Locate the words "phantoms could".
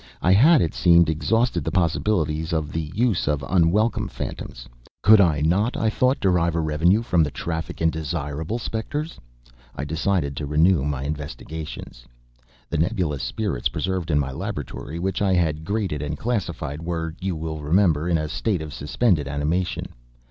4.07-5.21